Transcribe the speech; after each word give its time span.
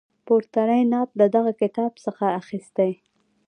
پورتنی 0.25 0.83
نعت 0.91 1.09
له 1.19 1.25
دغه 1.35 1.51
کتاب 1.61 1.91
څخه 2.05 2.25
اخیستی. 2.39 2.91